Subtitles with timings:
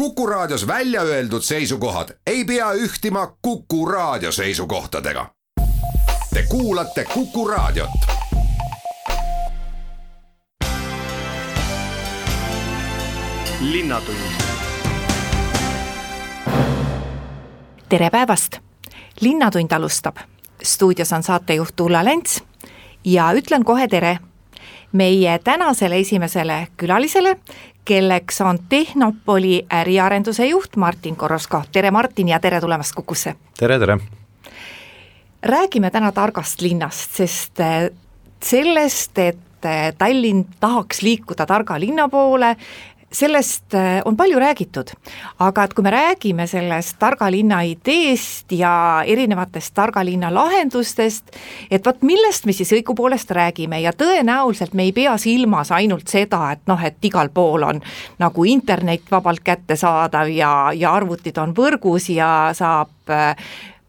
[0.00, 5.26] Kuku Raadios välja öeldud seisukohad ei pea ühtima Kuku Raadio seisukohtadega.
[6.34, 7.90] Te kuulate Kuku Raadiot.
[17.88, 18.56] tere päevast,
[19.20, 20.16] Linnatund alustab.
[20.62, 22.42] stuudios on saatejuht Ulla Lents
[23.04, 24.18] ja ütlen kohe tere
[24.92, 27.36] meie tänasele esimesele külalisele,
[27.84, 31.62] kelleks on Tehnopoli äriarenduse juht Martin Korosko.
[31.72, 33.34] tere, Martin, ja tere tulemast Kukusse!
[33.58, 33.98] tere, tere!
[35.42, 37.88] räägime täna targast linnast, sest äh,
[38.42, 42.56] sellest, et äh, Tallinn tahaks liikuda targa linna poole,
[43.12, 44.92] sellest äh, on palju räägitud,
[45.38, 51.34] aga et kui me räägime sellest targa linna ideest ja erinevatest targa linna lahendustest,
[51.70, 53.80] et vot millest me siis õigupoolest räägime?
[53.82, 57.82] Ja tõenäoliselt me ei pea silmas ainult seda, et noh, et igal pool on
[58.22, 63.34] nagu internet vabalt kättesaadav ja, ja arvutid on võrgus ja saab äh,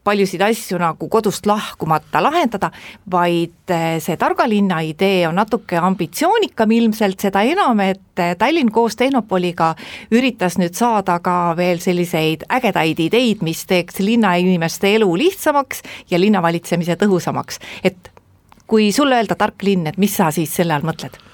[0.04, 2.70] paljusid asju nagu kodust lahkumata lahendada,
[3.10, 8.72] vaid eh, see targa linna idee on natuke ambitsioonikam ilmselt, seda enam, et eh, Tallinn
[8.74, 9.72] koos Tehnopoliga
[10.14, 16.98] üritas nüüd saada ka veel selliseid ägedaid ideid, mis teeks linnainimeste elu lihtsamaks ja linnavalitsemise
[17.00, 18.10] tõhusamaks, et
[18.66, 21.31] kui sulle öelda tark linn, et mis sa siis selle all mõtled?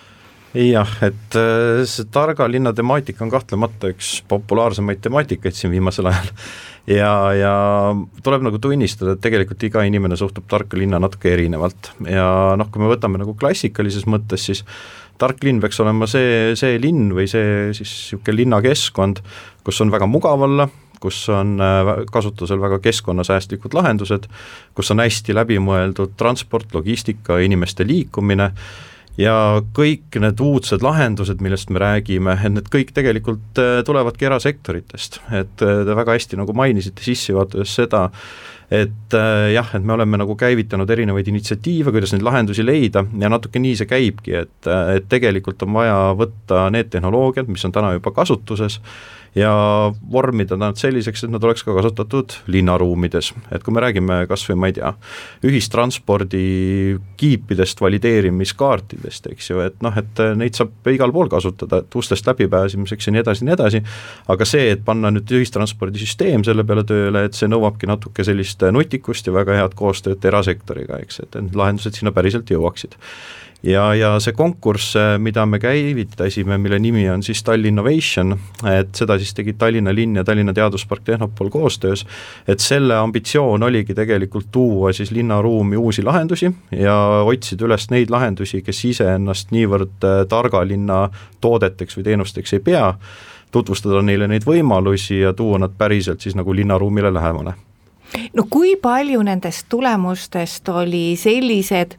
[0.54, 6.32] Jah, et eh, see targa linna temaatika on kahtlemata üks populaarsemaid temaatikaid siin viimasel ajal.
[6.88, 7.50] Ja, ja
[8.24, 11.90] tuleb nagu tunnistada, et tegelikult iga inimene suhtub tarka linna natuke erinevalt.
[12.08, 14.62] Ja noh, kui me võtame nagu klassikalises mõttes, siis
[15.20, 19.20] tark linn peaks olema see, see linn või see siis niisugune linnakeskkond,
[19.68, 20.64] kus on väga mugav olla,
[21.04, 24.24] kus on äh, kasutusel väga keskkonnasäästlikud lahendused,
[24.72, 28.54] kus on hästi läbimõeldud transport, logistika, inimeste liikumine
[29.18, 29.34] ja
[29.74, 35.64] kõik need uudsed lahendused, millest me räägime, et need kõik tegelikult äh, tulevadki erasektoritest, et
[35.64, 38.04] äh, te väga hästi nagu mainisite sissejuhatuses seda,
[38.70, 43.30] et äh, jah, et me oleme nagu käivitanud erinevaid initsiatiive, kuidas neid lahendusi leida ja
[43.32, 47.96] natuke nii see käibki, et, et tegelikult on vaja võtta need tehnoloogiad, mis on täna
[47.96, 48.78] juba kasutuses,
[49.38, 49.52] ja
[50.12, 54.58] vormida nad selliseks, et nad oleks ka kasutatud linnaruumides, et kui me räägime kas või
[54.58, 54.92] ma ei tea,
[55.46, 56.42] ühistranspordi
[57.20, 63.08] kiipidest, valideerimiskaartidest, eks ju, et noh, et neid saab igal pool kasutada, et ustest läbipääsemiseks
[63.08, 63.82] ja nii edasi, nii edasi,
[64.34, 69.28] aga see, et panna nüüd ühistranspordisüsteem selle peale tööle, et see nõuabki natuke sellist nutikust
[69.28, 72.98] ja väga head koostööd erasektoriga, eks, et need lahendused sinna päriselt jõuaksid
[73.62, 78.36] ja, ja see konkurss, äh, mida me käivitasime, mille nimi on siis Tallinn Innovation,
[78.70, 82.06] et seda siis tegid Tallinna linn ja Tallinna Teaduspark Tehnopol koostöös,
[82.48, 86.96] et selle ambitsioon oligi tegelikult tuua siis linnaruumi uusi lahendusi ja
[87.26, 91.08] otsida üles neid lahendusi, kes iseennast niivõrd äh, targa linna
[91.40, 92.92] toodeteks või teenusteks ei pea,
[93.50, 97.54] tutvustada neile neid võimalusi ja tuua nad päriselt siis nagu linnaruumile lähemale.
[98.32, 101.98] No kui palju nendest tulemustest oli sellised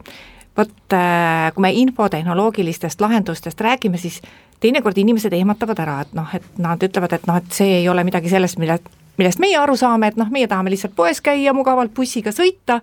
[0.56, 4.20] vot äh, kui me infotehnoloogilistest lahendustest räägime, siis
[4.60, 8.04] teinekord inimesed ehmatavad ära, et noh, et nad ütlevad, et noh, et see ei ole
[8.04, 8.78] midagi sellest, mille,
[9.18, 12.80] millest meie aru saame, et noh, meie tahame lihtsalt poes käia, mugavalt bussiga sõita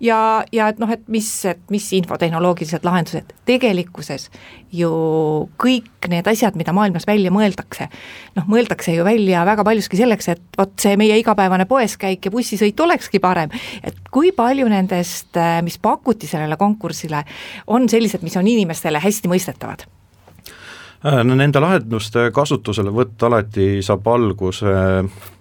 [0.00, 4.28] ja, ja et noh, et mis, et mis infotehnoloogilised lahendused, tegelikkuses
[4.74, 4.90] ju
[5.60, 7.88] kõik need asjad, mida maailmas välja mõeldakse,
[8.38, 12.80] noh, mõeldakse ju välja väga paljuski selleks, et vot see meie igapäevane poeskäik ja bussisõit
[12.80, 13.50] olekski parem.
[13.82, 17.24] et kui palju nendest, mis pakuti sellele konkursile,
[17.66, 19.88] on sellised, mis on inimestele hästi mõistetavad
[21.04, 24.72] nende lahenduste kasutuselevõtt alati saab alguse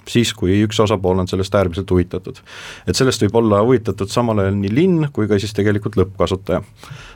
[0.07, 2.39] siis, kui üks osapool on sellest äärmiselt huvitatud.
[2.87, 6.61] et sellest võib olla huvitatud samal ajal nii linn kui ka siis tegelikult lõppkasutaja.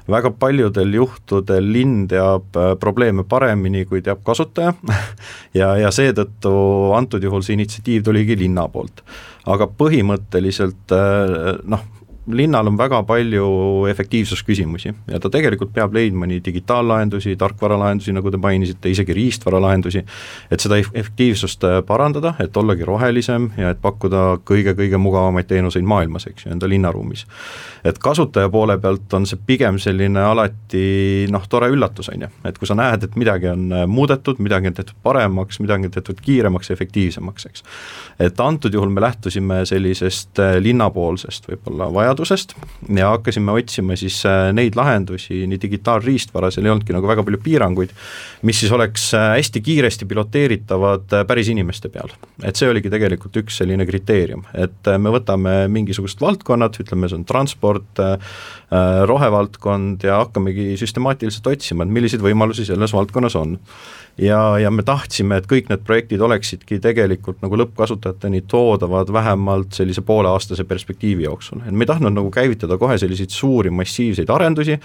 [0.10, 4.74] väga paljudel juhtudel linn teab äh, probleeme paremini, kui teab kasutaja
[5.60, 6.54] ja, ja seetõttu
[6.98, 9.04] antud juhul see initsiatiiv tuligi linna poolt.
[9.46, 11.86] aga põhimõtteliselt äh, noh,
[12.28, 13.46] linnal on väga palju
[13.90, 20.04] efektiivsusküsimusi ja ta tegelikult peab leidma nii digitaallahendusi, tarkvaralahendusi, nagu te mainisite, isegi riistvaralahendusi,
[20.52, 26.28] et seda efektiivsust äh, parandada, et ollagi rohelisem ja et pakkuda kõige-kõige mugavamaid teenuseid maailmas,
[26.30, 27.26] eks ju, enda linnaruumis.
[27.84, 32.58] et kasutaja poole pealt on see pigem selline alati noh, tore üllatus, on ju, et
[32.58, 36.22] kui sa näed, et midagi on äh, muudetud, midagi on tehtud paremaks, midagi on tehtud
[36.22, 37.66] kiiremaks efektiivsemaks, eks.
[38.20, 42.56] et antud juhul me lähtusime sellisest äh, linnapoolsest võib-olla vajadusest, vajadusest
[42.96, 47.40] ja hakkasime otsima siis äh, neid lahendusi, nii digitaalriistvara, seal ei olnudki nagu väga palju
[47.44, 47.94] piiranguid,
[48.48, 52.12] mis siis oleks äh, hästi kiiresti piloteeritavad äh, päris inimeste peal.
[52.44, 57.26] et see oligi tegelikult üks selline kriteerium, et me võtame mingisugused valdkonnad, ütleme, see on
[57.28, 58.00] transport,
[59.06, 63.58] rohevaldkond ja hakkamegi süstemaatiliselt otsima, et milliseid võimalusi selles valdkonnas on
[64.18, 70.04] ja, ja me tahtsime, et kõik need projektid oleksidki tegelikult nagu lõppkasutajateni toodavad vähemalt sellise
[70.06, 74.78] pooleaastase perspektiivi jooksul, et me ei tahtnud nagu käivitada kohe selliseid suuri massiivseid arendusi,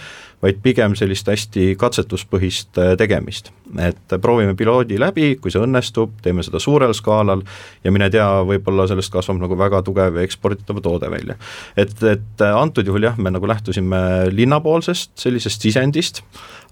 [0.43, 3.53] vaid pigem sellist hästi katsetuspõhist äh, tegemist.
[3.83, 7.43] et proovime piloodi läbi, kui see õnnestub, teeme seda suurel skaalal
[7.85, 11.39] ja mine tea, võib-olla sellest kasvab nagu väga tugev eksporditav toode välja.
[11.77, 16.23] et, et antud juhul jah, me nagu lähtusime linnapoolsest sellisest sisendist,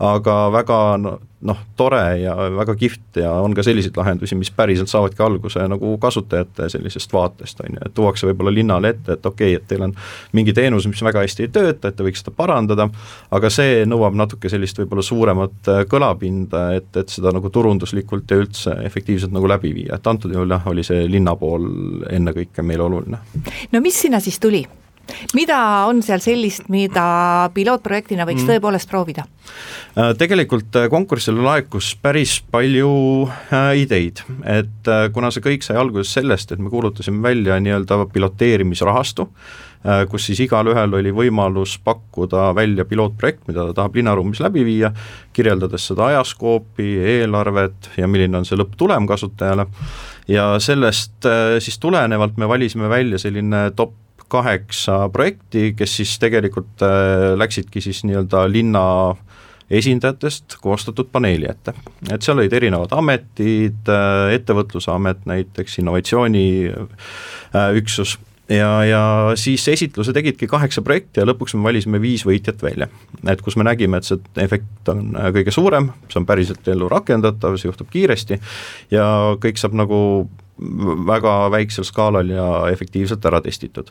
[0.03, 0.79] aga väga
[1.45, 5.93] noh, tore ja väga kihvt ja on ka selliseid lahendusi, mis päriselt saavadki alguse nagu
[6.01, 9.85] kasutajate sellisest vaatest, on ju, et tuuakse võib-olla linnale ette, et okei okay,, et teil
[9.85, 9.93] on
[10.37, 12.89] mingi teenus, mis väga hästi ei tööta, et te võiks seda parandada,
[13.35, 18.41] aga see nõuab natuke sellist võib-olla suuremat äh, kõlapinda, et, et seda nagu turunduslikult ja
[18.41, 21.69] üldse efektiivselt nagu läbi viia, et antud juhul jah, oli see linna pool
[22.09, 23.21] ennekõike meile oluline.
[23.73, 24.65] no mis sinna siis tuli?
[25.35, 25.59] Mida
[25.89, 28.55] on seal sellist, mida pilootprojektina võiks mm.
[28.55, 29.27] tõepoolest proovida?
[29.95, 32.91] Äh, tegelikult äh, konkursile laekus päris palju
[33.29, 39.29] äh, ideid, et kuna see kõik sai alguse sellest, et me kuulutasime välja nii-öelda piloteerimisrahastu,
[40.09, 44.89] kus siis igalühel oli võimalus pakkuda välja pilootprojekt, mida ta tahab linnaruumis läbi viia,
[45.37, 46.87] kirjeldades seda ajaskoopi,
[47.19, 49.67] eelarvet ja milline on see lõpptulem kasutajale,
[50.29, 51.29] ja sellest
[51.61, 53.93] siis tulenevalt me valisime välja selline top
[54.33, 56.89] kaheksa projekti, kes siis tegelikult äh,
[57.39, 58.85] läksidki siis nii-öelda linna
[59.71, 61.73] esindajatest koostatud paneeli ette.
[62.13, 69.03] et seal olid erinevad ametid, äh, ettevõtluse amet näiteks, innovatsiooniüksus äh, ja, ja
[69.41, 72.89] siis esitluse tegidki kaheksa projekti ja lõpuks me valisime viis võitjat välja.
[73.29, 77.57] et kus me nägime, et see efekt on kõige suurem, see on päriselt ellu rakendatav,
[77.57, 78.41] see juhtub kiiresti
[78.93, 79.07] ja
[79.41, 79.99] kõik saab nagu
[81.07, 83.91] väga väiksel skaalal ja efektiivselt ära testitud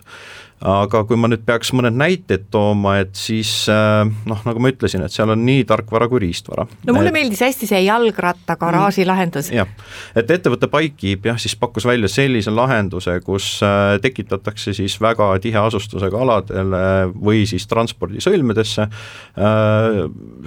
[0.64, 5.04] aga kui ma nüüd peaks mõned näited tooma, et siis äh, noh, nagu ma ütlesin,
[5.04, 6.66] et seal on nii tarkvara kui riistvara.
[6.88, 9.52] no mulle et, meeldis hästi see jalgrattagaraaži mm, lahendus.
[9.54, 9.70] jah,
[10.16, 15.60] et ettevõte Bikekeep jah, siis pakkus välja sellise lahenduse, kus äh, tekitatakse siis väga tihe
[15.60, 16.84] asustusega aladele
[17.14, 20.00] või siis transpordisõlmedesse äh,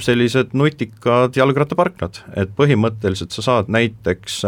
[0.06, 4.40] sellised nutikad jalgrattaparklad, et põhimõtteliselt sa saad näiteks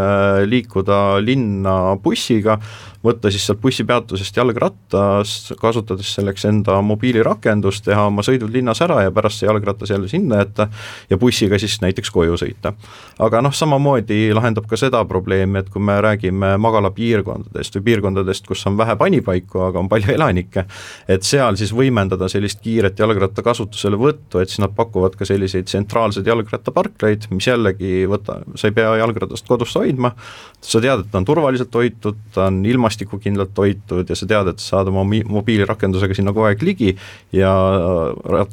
[0.49, 2.59] liikuda linna bussiga,
[3.05, 9.13] võtta siis sealt bussipeatusest jalgrattas, kasutades selleks enda mobiilirakendust, teha oma sõidud linnas ära ja
[9.15, 10.69] pärast see jalgratas jälle sinna jätta
[11.11, 12.73] ja bussiga siis näiteks koju sõita.
[13.19, 18.67] aga noh, samamoodi lahendab ka seda probleemi, et kui me räägime magalapiirkondadest või piirkondadest, kus
[18.67, 20.67] on vähe panipaiku, aga on palju elanikke,
[21.09, 26.27] et seal siis võimendada sellist kiiret jalgratta kasutuselevõttu, et siis nad pakuvad ka selliseid tsentraalseid
[26.27, 30.13] jalgrattaparklaid, mis jällegi võta, sa ei pea jalgratast kodus hoidma,
[30.61, 34.59] sa tead, et ta on turvaliselt hoitud, ta on ilmastikukindlalt hoitud ja sa tead, et
[34.59, 36.95] sa saad oma mobiilirakendusega sinna kogu aeg ligi
[37.33, 37.53] ja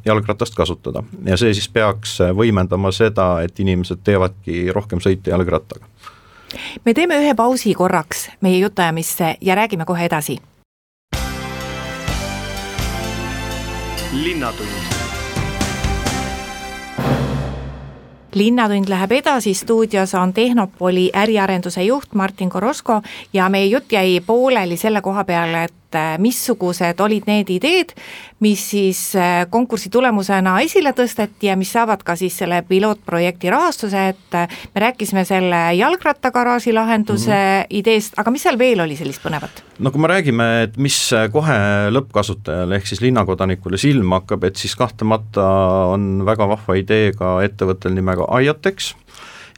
[0.06, 1.04] jalgratast kasutada.
[1.26, 5.86] ja see siis peaks võimendama seda, et inimesed teevadki rohkem sõite jalgrattaga.
[6.86, 10.40] me teeme ühe pausi korraks meie jutuajamisse ja räägime kohe edasi.
[14.16, 14.95] linnatund
[18.36, 23.02] linnatund läheb edasi, stuudios on Tehnopoli äriarenduse juht Martin Korosko
[23.34, 27.94] ja meie jutt jäi pooleli selle koha peale, et äh, missugused olid need ideed,
[28.44, 34.08] mis siis äh, konkursi tulemusena esile tõsteti ja mis saavad ka siis selle pilootprojekti rahastuse,
[34.14, 37.68] et äh, me rääkisime selle jalgrattagaraaži lahenduse mm -hmm.
[37.70, 39.64] ideest, aga mis seal veel oli sellist põnevat?
[39.80, 40.98] no kui me räägime, et mis
[41.32, 41.58] kohe
[41.92, 45.46] lõppkasutajale ehk siis linnakodanikule silma hakkab, et siis kahtlemata
[45.92, 48.94] on väga vahva idee ka ettevõttel nimega IoTex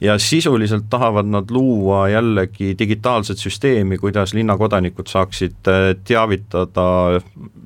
[0.00, 5.70] ja sisuliselt tahavad nad luua jällegi digitaalset süsteemi, kuidas linnakodanikud saaksid
[6.04, 7.20] teavitada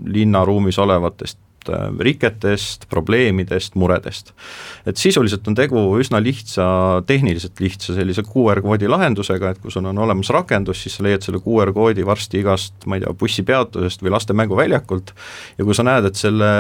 [0.05, 1.42] linnaruumis olevatest Äh,
[2.03, 4.33] riketest, probleemidest, muredest.
[4.87, 6.65] et sisuliselt on tegu üsna lihtsa,
[7.07, 11.41] tehniliselt lihtsa sellise QR-koodi lahendusega, et kui sul on olemas rakendus, siis sa leiad selle
[11.45, 15.15] QR-koodi varsti igast, ma ei tea, bussipeatusest või laste mänguväljakult
[15.59, 16.51] ja kui sa näed, et selle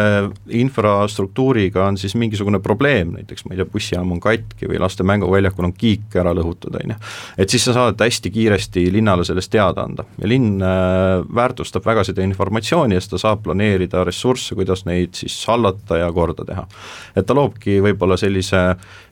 [0.62, 5.70] infrastruktuuriga on siis mingisugune probleem, näiteks ma ei tea, bussijaam on katki või laste mänguväljakul
[5.70, 7.00] on kiik ära lõhutud, on ju,
[7.42, 12.04] et siis sa saad hästi kiiresti linnale sellest teada anda ja linn äh, väärtustab väga
[12.06, 16.46] seda informatsiooni ja siis ta saab planeerida ressursse, kuidas neid neid siis hallata ja korda
[16.48, 16.66] teha.
[17.16, 18.62] et ta loobki võib-olla sellise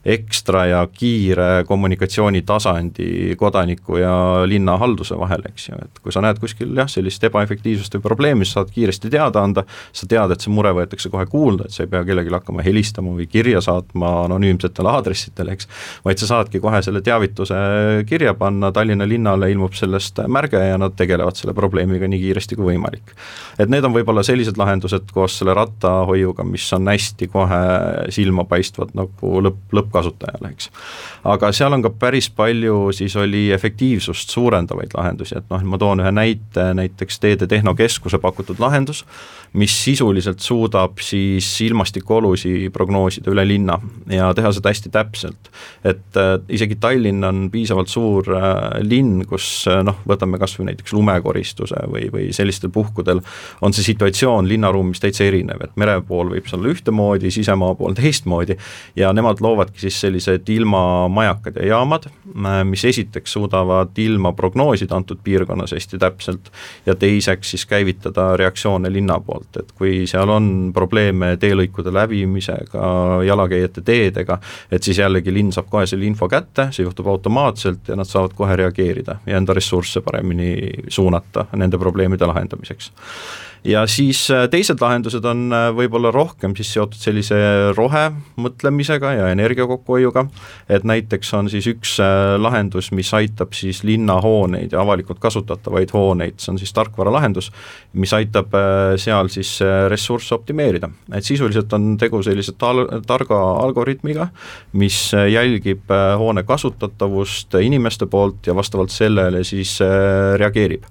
[0.05, 4.13] ekstra ja kiire kommunikatsioonitasandi kodaniku ja
[4.45, 8.61] linnahalduse vahel, eks ju, et kui sa näed kuskil jah, sellist ebaefektiivsust või probleemi, sa
[8.61, 11.91] saad kiiresti teada anda, sa tead, et see mure võetakse kohe kuulda, et sa ei
[11.91, 15.69] pea kellelegi hakkama helistama või kirja saatma anonüümsetele aadressidele, eks,
[16.05, 17.57] vaid sa saadki kohe selle teavituse
[18.09, 22.71] kirja panna, Tallinna linnale ilmub sellest märge ja nad tegelevad selle probleemiga nii kiiresti kui
[22.71, 23.15] võimalik.
[23.59, 27.61] et need on võib-olla sellised lahendused koos selle rat-, rattahoiuga, mis on hästi kohe
[28.09, 30.69] silmapaistvad nagu lõpp, lõpp lõppkasutajale, eks.
[31.23, 36.01] aga seal on ka päris palju siis oli efektiivsust suurendavaid lahendusi, et noh, ma toon
[36.03, 39.05] ühe näite, näiteks Teede Tehnokeskuse pakutud lahendus,
[39.53, 43.77] mis sisuliselt suudab siis ilmastikuolusi prognoosida üle linna
[44.09, 45.51] ja teha seda hästi täpselt.
[45.83, 50.71] et äh, isegi Tallinn on piisavalt suur äh, linn, kus äh, noh, võtame kas või
[50.71, 53.19] näiteks lumekoristuse või, või sellistel puhkudel
[53.61, 58.55] on see situatsioon linnaruumis täitsa erinev, et mere pool võib olla ühtemoodi, sisemaa pool teistmoodi
[58.95, 65.21] ja nemad loovadki siis sellised ilmamajakad ja jaamad, äh, mis esiteks suudavad ilma prognoosida antud
[65.23, 66.51] piirkonnas hästi täpselt
[66.85, 72.87] ja teiseks siis käivitada reaktsioone linna poolt, et kui seal on probleeme teelõikude läbimisega,
[73.27, 74.39] jalakäijate teedega,
[74.71, 78.35] et siis jällegi linn saab kohe selle info kätte, see juhtub automaatselt ja nad saavad
[78.37, 80.53] kohe reageerida ja enda ressursse paremini
[80.87, 82.91] suunata nende probleemide lahendamiseks
[83.63, 87.37] ja siis äh, teised lahendused on äh, võib-olla rohkem siis seotud sellise
[87.77, 90.25] rohemõtlemisega ja energia kokkuhoiuga,
[90.69, 96.39] et näiteks on siis üks äh, lahendus, mis aitab siis linnahooneid ja avalikult kasutatavaid hooneid,
[96.41, 97.51] see on siis tarkvaralahendus,
[97.93, 98.53] mis aitab
[99.01, 99.53] seal siis
[99.91, 104.29] ressursse optimeerida, et sisuliselt on tegu sellise tal-, targa algoritmiga,
[104.73, 109.77] mis jälgib hoone kasutatavust inimeste poolt ja vastavalt sellele siis
[110.41, 110.87] reageerib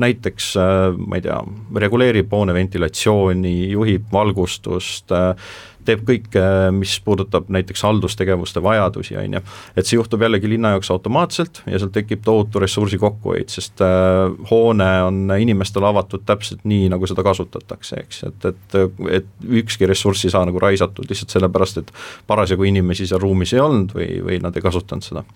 [0.00, 1.38] näiteks äh, ma ei tea,
[1.86, 9.42] reguleerib hoone ventilatsiooni, juhib valgustust, äh, teeb kõike, mis puudutab näiteks haldustegevuste vajadusi, on ju.
[9.76, 14.32] et see juhtub jällegi linna jaoks automaatselt ja sealt tekib tohutu ressursi kokkuhoid, sest äh,
[14.50, 18.78] hoone on inimestele avatud täpselt nii, nagu seda kasutatakse, eks, et, et,
[19.20, 21.94] et ükski ressurss ei saa nagu raisatud lihtsalt sellepärast, et
[22.30, 25.26] parasjagu inimesi seal ruumis ei olnud või, või nad ei kasutanud seda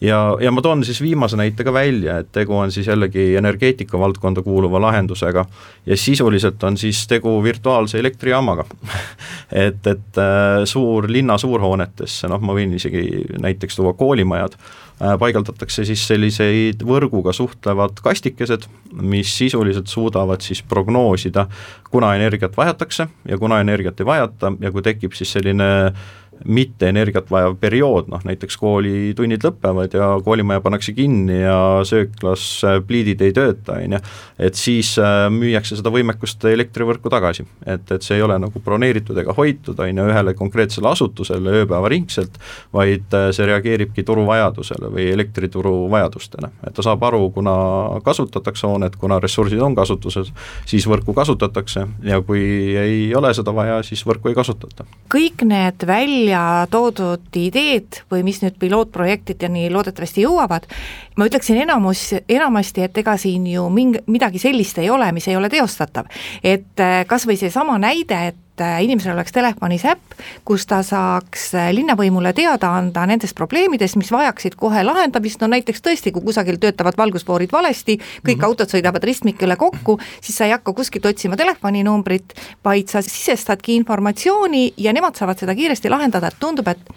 [0.00, 3.98] ja, ja ma toon siis viimase näite ka välja, et tegu on siis jällegi energeetika
[3.98, 5.44] valdkonda kuuluva lahendusega
[5.86, 8.64] ja sisuliselt on siis tegu virtuaalse elektrijaamaga.
[9.50, 13.00] Et, et äh, suur, linna suurhoonetesse, noh, ma võin isegi
[13.42, 18.68] näiteks tuua koolimajad äh,, paigaldatakse siis selliseid võrguga suhtlevad kastikesed,
[19.02, 21.48] mis sisuliselt suudavad siis prognoosida,
[21.90, 26.06] kuna energiat vajatakse ja kuna energiat ei vajata ja kui tekib siis selline äh,
[26.44, 31.56] mitte energiat vajav periood, noh näiteks koolitunnid lõpevad ja koolimaja pannakse kinni ja
[31.86, 34.00] sööklas äh, pliidid ei tööta, on ju,
[34.48, 37.46] et siis äh, müüakse seda võimekust elektrivõrku tagasi.
[37.66, 42.40] et, et see ei ole nagu broneeritud ega hoitud, on ju, ühele konkreetsele asutusele ööpäevaringselt,
[42.72, 46.52] vaid äh, see reageeribki turuvajadusele või elektrituru vajadustele.
[46.66, 47.54] et ta saab aru, kuna
[48.04, 50.32] kasutatakse hoonet, kuna ressursid on kasutuses,
[50.68, 52.42] siis võrku kasutatakse ja kui
[52.80, 54.86] ei ole seda vaja, siis võrku ei kasutata.
[55.12, 60.68] kõik need välja välja toodud ideed või mis nüüd pilootprojektideni loodetavasti jõuavad,
[61.18, 65.36] ma ütleksin enamus, enamasti, et ega siin ju mingi, midagi sellist ei ole, mis ei
[65.36, 66.06] ole teostatav.
[66.42, 70.14] et äh, kas või seesama näide, et äh, inimesel oleks telefonis äpp,
[70.44, 75.84] kus ta saaks äh, linnavõimule teada anda nendest probleemidest, mis vajaksid kohe lahendamist, no näiteks
[75.84, 78.46] tõesti, kui kusagil töötavad valgusfoorid valesti, kõik mm -hmm.
[78.46, 84.74] autod sõidavad ristmikele kokku, siis sa ei hakka kuskilt otsima telefoninumbrit, vaid sa sisestadki informatsiooni
[84.76, 86.90] ja nemad saavad seda kiiresti lahendada, et tundub, et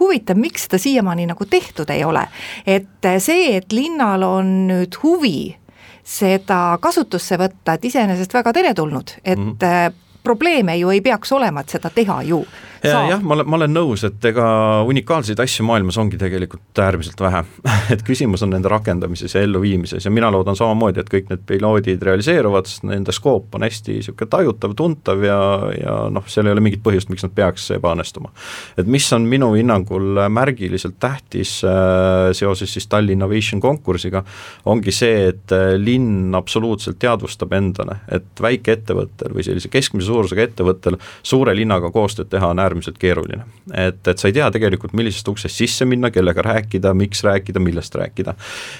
[0.00, 2.28] huvitav, miks seda siiamaani nagu tehtud ei ole.
[2.66, 5.56] et see, et linnal on nüüd huvi
[6.04, 11.60] seda kasutusse võtta, et iseenesest väga teretulnud, et mm -hmm probleeme ju ei peaks olema,
[11.60, 12.40] et seda teha ju
[12.84, 13.00] ja,.
[13.14, 14.46] jah, ma olen, ma olen nõus, et ega
[14.88, 17.42] unikaalseid asju maailmas ongi tegelikult äärmiselt vähe
[17.94, 22.02] et küsimus on nende rakendamises ja elluviimises ja mina loodan samamoodi, et kõik need piloodid
[22.06, 25.40] realiseeruvad, sest nende skoop on hästi niisugune tajutav, tuntav ja,
[25.74, 28.30] ja noh, seal ei ole mingit põhjust, miks nad peaks ebaõnnestuma.
[28.78, 34.24] et mis on minu hinnangul märgiliselt tähtis äh, seoses siis Tallinna Innovation konkursiga,
[34.68, 40.98] ongi see, et äh, linn absoluutselt teadvustab endale, et väikeettevõttel või sellise keskmise suurusega ettevõttel
[41.22, 43.44] suure linnaga koostööd teha on äärmiselt keeruline.
[43.74, 47.94] et, et sa ei tea tegelikult, millisest uksest sisse minna, kellega rääkida, miks rääkida, millest
[47.94, 48.34] rääkida.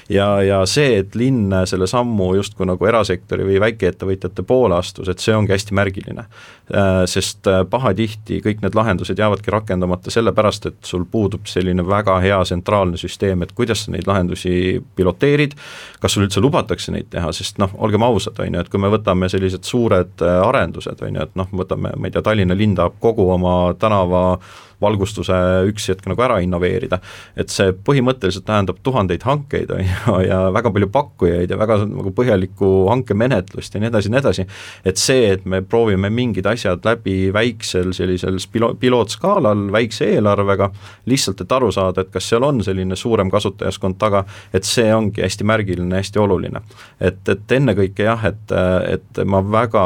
[0.09, 5.23] ja, ja see, et linn selle sammu justkui nagu erasektori või väikeettevõtjate poole astus, et
[5.23, 6.27] see ongi hästi märgiline.
[6.75, 12.15] Äh, sest äh, pahatihti kõik need lahendused jäävadki rakendamata sellepärast, et sul puudub selline väga
[12.25, 15.53] hea tsentraalne süsteem, et kuidas sa neid lahendusi piloteerid,
[16.01, 18.89] kas sul üldse lubatakse neid teha, sest noh, olgem ausad, on ju, et kui me
[18.95, 22.79] võtame sellised suured äh, arendused, on ju, et noh, võtame, ma ei tea, Tallinna linn
[22.79, 24.39] tahab kogu oma tänava
[24.81, 25.37] valgustuse
[25.71, 27.01] üks hetk nagu ära innoveerida.
[27.37, 32.13] et see põhimõtteliselt tähendab tuhandeid hankeid, on ju, ja väga palju pakkujaid ja väga nagu
[32.15, 34.47] põhjalikku hankemenetlust ja nii edasi ja nii edasi,
[34.85, 40.71] et see, et me proovime mingid asjad läbi väiksel sellisel pilo-, pilootskaalal, väikse eelarvega,
[41.11, 45.25] lihtsalt et aru saada, et kas seal on selline suurem kasutajaskond taga, et see ongi
[45.25, 46.63] hästi märgiline, hästi oluline.
[47.01, 48.55] et, et ennekõike jah, et,
[48.91, 49.85] et ma väga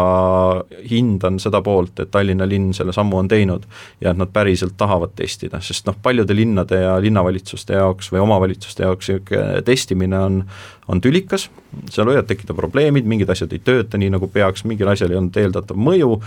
[0.90, 3.66] hindan seda poolt, et Tallinna linn selle sammu on teinud
[4.00, 8.86] ja et nad päriselt tahavad testida, sest noh, paljude linnade ja linnavalitsuste jaoks või omavalitsuste
[8.86, 10.42] jaoks niisugune testimine on,
[10.88, 11.48] on tülikas,
[11.90, 15.40] seal võivad tekkida probleemid, mingid asjad ei tööta nii, nagu peaks, mingil asjal ei olnud
[15.42, 16.20] eeldatav mõju,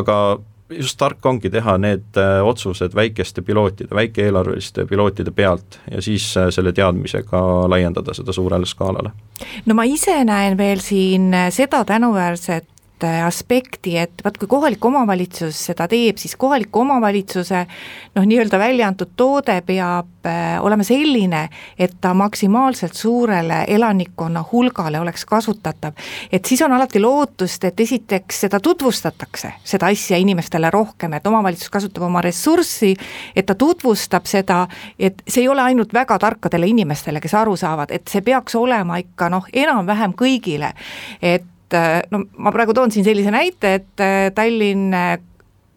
[0.00, 0.18] aga
[0.70, 6.50] just tark ongi teha need äh, otsused väikeste pilootide, väikeeelarveliste pilootide pealt ja siis äh,
[6.54, 9.12] selle teadmisega laiendada seda suurele skaalale.
[9.66, 15.58] no ma ise näen veel siin seda tänuväärset Äh, aspekti, et vaat kui kohalik omavalitsus
[15.68, 17.62] seda teeb, siis kohaliku omavalitsuse
[18.16, 21.42] noh, nii-öelda välja antud toode peab äh, olema selline,
[21.78, 25.92] et ta maksimaalselt suurele elanikkonna hulgale oleks kasutatav.
[26.32, 31.70] et siis on alati lootust, et esiteks seda tutvustatakse, seda asja inimestele rohkem, et omavalitsus
[31.70, 32.94] kasutab oma ressurssi,
[33.36, 34.66] et ta tutvustab seda,
[34.98, 38.96] et see ei ole ainult väga tarkadele inimestele, kes aru saavad, et see peaks olema
[39.04, 40.72] ikka noh, enam-vähem kõigile,
[41.22, 41.44] et
[41.74, 45.16] Äh, no ma praegu toon siin sellise näite, et äh, Tallinn äh,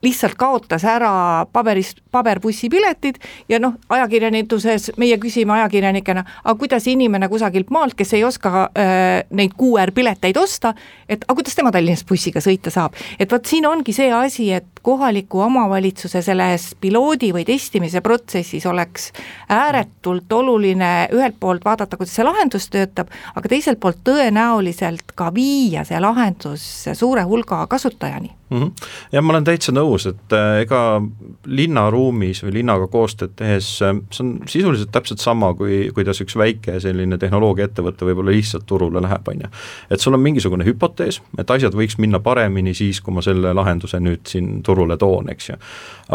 [0.04, 3.20] lihtsalt kaotas ära paberist, paberbussipiletid
[3.52, 9.08] ja noh, ajakirjanduses meie küsime ajakirjanikena, aga kuidas inimene kusagilt maalt, kes ei oska äh,
[9.36, 10.74] neid QR-pileteid osta,
[11.10, 14.79] et aga kuidas tema Tallinnas bussiga sõita saab, et vot siin ongi see asi, et
[14.82, 19.12] kohaliku omavalitsuse selles piloodi või testimise protsessis oleks
[19.50, 25.86] ääretult oluline ühelt poolt vaadata, kuidas see lahendus töötab, aga teiselt poolt tõenäoliselt ka viia
[25.88, 28.58] see lahendus suure hulga kasutajani mm.
[28.58, 28.72] -hmm.
[29.12, 31.02] ja ma olen täitsa nõus, et äh, ega
[31.46, 36.80] linnaruumis või linnaga koostööd tehes äh, see on sisuliselt täpselt sama, kui, kuidas üks väike
[36.80, 39.52] selline tehnoloogiaettevõte võib-olla lihtsalt turule läheb, on ju.
[39.90, 44.00] et sul on mingisugune hüpotees, et asjad võiks minna paremini siis, kui ma selle lahenduse
[44.00, 45.58] nüüd siin turule toon, eks ju.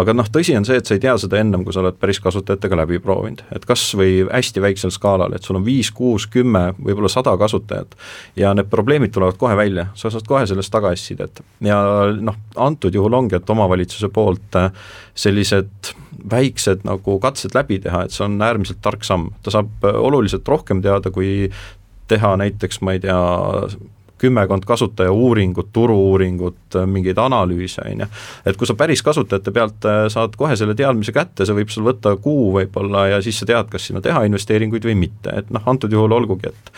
[0.00, 2.20] aga noh, tõsi on see, et sa ei tea seda ennem, kui sa oled päris
[2.22, 6.66] kasutajatega läbi proovinud, et kas või hästi väiksel skaalal, et sul on viis, kuus, kümme,
[6.78, 7.94] võib-olla sada kasutajat
[8.40, 11.42] ja need probleemid tulevad kohe välja, sa saad kohe sellest tagasisidet.
[11.64, 11.78] ja
[12.14, 14.70] noh, antud juhul ongi, et omavalitsuse poolt äh,
[15.14, 15.94] sellised
[16.30, 20.48] väiksed nagu katsed läbi teha, et see on äärmiselt tark samm, ta saab äh, oluliselt
[20.48, 21.50] rohkem teada, kui
[22.08, 23.18] teha näiteks, ma ei tea,
[24.24, 28.10] kümmekond kasutajauuringut, turu-uuringut, äh, mingeid analüüse, on ju.
[28.50, 32.16] et kui sa päris kasutajate pealt saad kohe selle teadmise kätte, see võib sul võtta
[32.20, 35.92] kuu võib-olla ja siis sa tead, kas sinna teha investeeringuid või mitte, et noh, antud
[35.92, 36.72] juhul olgugi, et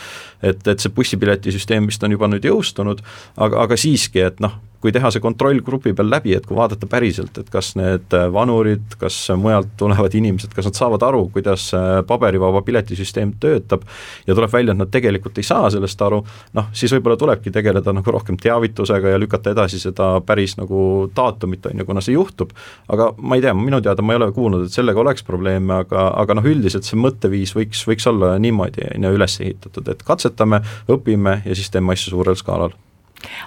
[0.44, 3.00] et, et see bussipiletisüsteem vist on juba nüüd jõustunud,
[3.40, 6.88] aga, aga siiski, et noh, kui teha see kontroll grupi peal läbi, et kui vaadata
[6.90, 11.68] päriselt, et kas need äh, vanurid, kas mujalt tulevad inimesed, kas nad saavad aru, kuidas
[11.76, 13.86] äh, paberivaba piletisüsteem töötab
[14.26, 16.22] ja tuleb välja, et nad tegelikult ei saa sellest aru,
[16.56, 21.66] noh, siis võib-olla tulebki tegeleda nagu rohkem teavitusega ja lükata edasi seda päris nagu daatumit,
[21.70, 22.54] on ju, kuna see juhtub,
[22.92, 26.08] aga ma ei tea, minu teada ma ei ole kuulnud, et sellega oleks probleeme, aga,
[26.22, 30.62] aga noh, üldiselt see mõtteviis võiks, võiks olla niimoodi, on ju, üles ehitatud, et katsetame,
[30.92, 32.76] õpime ja siis teeme asju suurel skaalal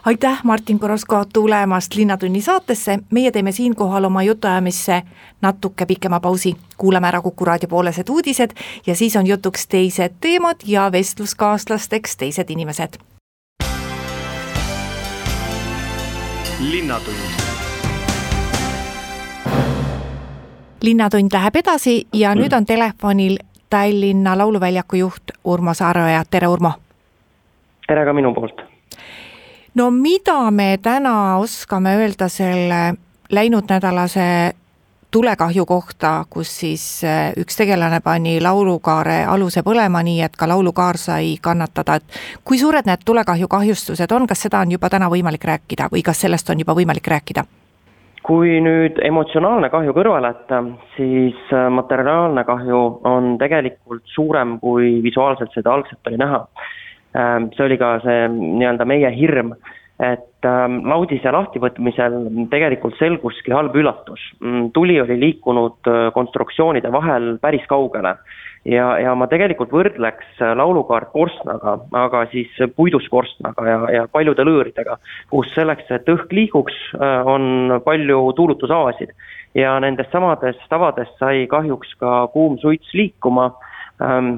[0.05, 5.01] aitäh, Martin Korosko tulemast Linnatunni saatesse, meie teeme siinkohal oma jutuajamisse
[5.41, 8.49] natuke pikema pausi, kuulame ära Kuku raadio poolesed uudised
[8.87, 12.97] ja siis on jutuks teised teemad ja vestluskaaslasteks teised inimesed.
[16.59, 17.15] linnatund
[20.81, 23.37] linnatund läheb edasi ja nüüd on telefonil
[23.69, 26.71] Tallinna Lauluväljaku juht Urmo Saareoja, tere Urmo!
[27.87, 28.68] tere ka minu poolt!
[29.75, 32.93] No mida me täna oskame öelda selle
[33.31, 34.53] läinud nädalase
[35.11, 40.97] tulekahju kohta, kus siis eh, üks tegelane pani laulukaare aluse põlema, nii et ka laulukaar
[41.01, 45.45] sai kannatada, et kui suured need tulekahju kahjustused on, kas seda on juba täna võimalik
[45.49, 47.45] rääkida või kas sellest on juba võimalik rääkida?
[48.29, 50.59] kui nüüd emotsionaalne kahju kõrvale jätta,
[50.97, 56.43] siis eh, materiaalne kahju on tegelikult suurem, kui visuaalselt seda algselt oli näha
[57.13, 59.53] see oli ka see nii-öelda meie hirm,
[59.99, 64.21] et ähm, laudise lahtivõtmisel tegelikult selguski halb üllatus.
[64.39, 68.15] Mm, tuli oli liikunud äh, konstruktsioonide vahel päris kaugele
[68.63, 74.47] ja, ja ma tegelikult võrdleks äh, laulukaart korstnaga, aga siis puidust korstnaga ja, ja paljude
[74.47, 74.95] lõõridega,
[75.33, 79.11] kus selleks, et õhk liiguks, äh, on palju tuulutusavasid.
[79.57, 83.68] ja nendest samadest tavadest sai kahjuks ka kuum suits liikuma Ähm,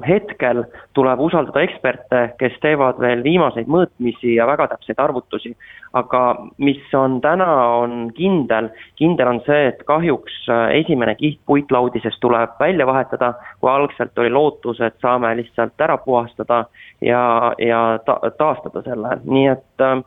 [0.08, 0.63] hetkel
[0.97, 5.56] tuleb usaldada eksperte, kes teevad veel viimaseid mõõtmisi ja väga täpseid arvutusi.
[5.93, 7.45] aga mis on täna,
[7.84, 13.69] on kindel, kindel on see, et kahjuks äh, esimene kiht puitlaudisest tuleb välja vahetada, kui
[13.69, 16.65] algselt oli lootus, et saame lihtsalt ära puhastada
[17.02, 20.00] ja, ja ta-, taastada selle, nii et äh,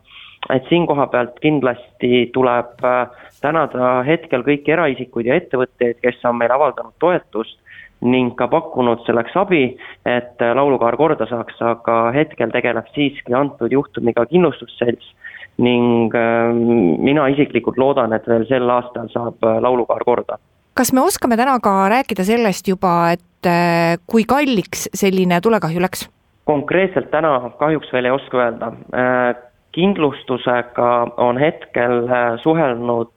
[0.49, 6.37] et siin koha pealt kindlasti tuleb äh, tänada hetkel kõiki eraisikuid ja ettevõtteid, kes on
[6.41, 7.59] meile avaldanud toetust
[8.01, 14.25] ning ka pakkunud selleks abi, et laulukaar korda saaks, aga hetkel tegeleb siiski antud juhtumiga
[14.29, 15.13] kindlustusselts
[15.57, 16.59] ning ähm,
[16.99, 20.37] mina isiklikult loodan, et veel sel aastal saab laulukaar korda
[20.75, 26.09] kas me oskame täna ka rääkida sellest juba, et äh, kui kalliks selline tulekahju läks?
[26.45, 28.67] konkreetselt täna kahjuks veel ei oska öelda.
[28.93, 29.29] Äh,
[29.75, 32.05] kindlustusega on hetkel
[32.43, 33.11] suhelnud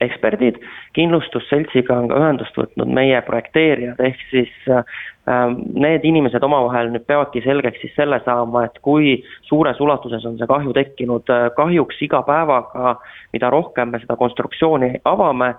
[0.00, 0.60] eksperdid,
[0.96, 7.42] kindlustusseltsiga on ka ühendust võtnud meie projekteerijad, ehk siis ähm, need inimesed omavahel nüüd peavadki
[7.44, 12.96] selgeks siis selle saama, et kui suures ulatuses on see kahju tekkinud, kahjuks iga päevaga,
[13.34, 15.52] mida rohkem me seda konstruktsiooni avame,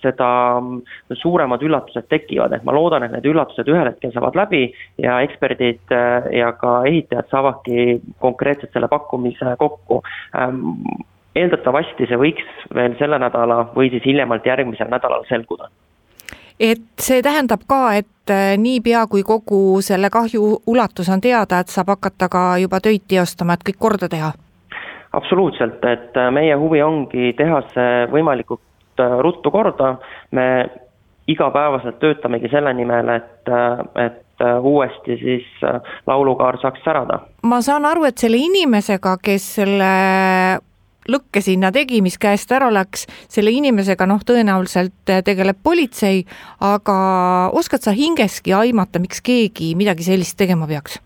[0.00, 0.30] seda
[1.20, 4.62] suuremad üllatused tekivad, et ma loodan, et need üllatused ühel hetkel saavad läbi
[5.02, 10.00] ja eksperdid äh, ja ka ehitajad saavadki konkreetselt selle pakkumise kokku.
[10.36, 10.80] Ähm,
[11.36, 15.70] eeldatavasti see võiks veel selle nädala või siis hiljemalt järgmisel nädalal selguda.
[16.60, 21.68] et see tähendab ka, et äh, niipea, kui kogu selle kahju ulatus on teada, et
[21.68, 24.32] saab hakata ka juba töid teostama, et kõik korda teha?
[25.12, 29.96] absoluutselt, et äh, meie huvi ongi teha see võimalikult äh, ruttu korda,
[30.30, 30.46] me
[31.30, 33.50] igapäevaselt töötamegi selle nimel, et,
[34.02, 35.46] et uuesti siis
[36.06, 37.20] laulukaar saaks särada.
[37.46, 39.90] ma saan aru, et selle inimesega, kes selle
[41.10, 46.24] lõkke sinna tegi, mis käest ära läks, selle inimesega noh, tõenäoliselt tegeleb politsei,
[46.64, 46.96] aga
[47.56, 51.00] oskad sa hingeski aimata, miks keegi midagi sellist tegema peaks?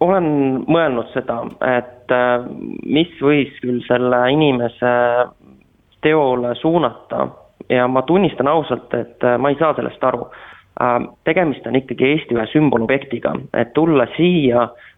[0.00, 2.46] olen mõelnud seda, et äh,
[2.88, 4.92] mis võis küll selle inimese
[6.00, 7.26] teole suunata
[7.68, 10.30] ja ma tunnistan ausalt, et äh, ma ei saa sellest aru.
[10.80, 10.96] Äh,
[11.28, 14.89] tegemist on ikkagi Eesti ühe sümbolobjektiga, et tulla siia äh,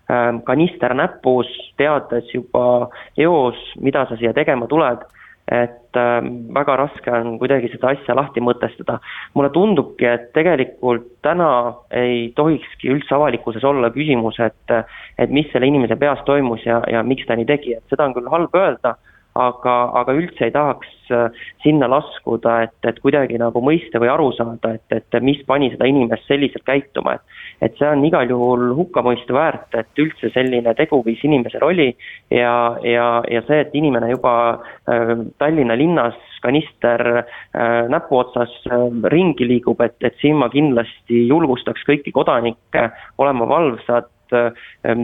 [0.45, 1.49] kanister näpus,
[1.81, 5.05] teades juba eos, mida sa siia tegema tuled,
[5.53, 8.99] et ähm, väga raske on kuidagi seda asja lahti mõtestada.
[9.35, 11.49] mulle tundubki, et tegelikult täna
[11.91, 14.77] ei tohikski üldse avalikkuses olla küsimus, et
[15.19, 18.15] et mis selle inimese peas toimus ja, ja miks ta nii tegi, et seda on
[18.15, 18.97] küll halb öelda
[19.39, 24.31] aga, aga üldse ei tahaks äh, sinna laskuda, et, et kuidagi nagu mõista või aru
[24.37, 28.73] saada, et, et mis pani seda inimest selliselt käituma, et et see on igal juhul
[28.75, 31.93] hukkamõistu väärt, et üldse selline teguviis inimesel oli
[32.35, 34.35] ja, ja, ja see, et inimene juba
[34.91, 38.57] äh, Tallinna linnas kanister äh, näpuotsas
[39.15, 42.89] ringi liigub, et, et siin ma kindlasti julgustaks kõiki kodanikke
[43.23, 44.11] olema valvsad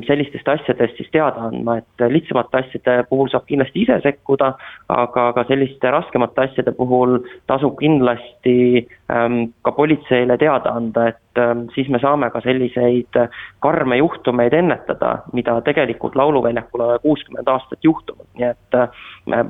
[0.06, 4.52] sellistest asjadest siis teada andma, et lihtsamate asjade puhul saab kindlasti ise sekkuda,
[4.92, 7.18] aga ka selliste raskemate asjade puhul
[7.50, 8.56] tasub kindlasti
[9.12, 13.20] ähm, ka politseile teada anda, et ähm, siis me saame ka selliseid
[13.64, 18.78] karme juhtumeid ennetada, mida tegelikult Lauluväljakul on kuuskümmend aastat juhtunud, nii et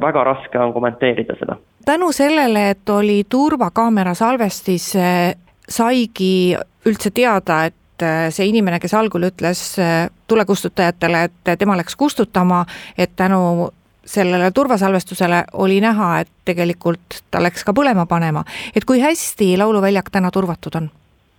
[0.00, 1.56] väga raske on kommenteerida seda.
[1.84, 5.34] tänu sellele, et oli turvakaamera salvestis, äh,
[5.68, 11.76] saigi üldse teada, et et äh, see inimene, kes algul ütles äh, tulekustutajatele, et tema
[11.76, 12.64] läks kustutama,
[12.98, 13.70] et tänu
[14.08, 18.44] sellele turvasalvestusele oli näha, et tegelikult ta läks ka põlema panema.
[18.76, 20.90] et kui hästi Lauluväljak täna turvatud on?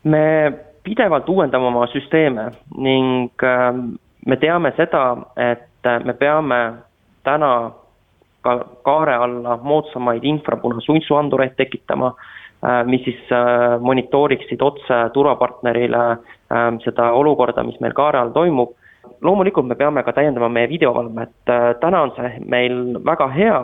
[0.03, 0.51] me
[0.83, 3.31] pidevalt uuendame oma süsteeme ning
[4.25, 6.59] me teame seda, et äh, me peame
[7.23, 7.71] täna
[8.41, 12.13] ka kaare alla moodsamaid infrapunasuitsuandureid tekitama,
[12.85, 13.29] mis siis
[13.79, 16.01] monitooriksid otse turvapartnerile
[16.49, 18.73] Ähm, seda olukorda, mis meil kaare all toimub.
[19.21, 23.57] loomulikult me peame ka täiendama meie videovalvet, äh, täna on see meil väga hea,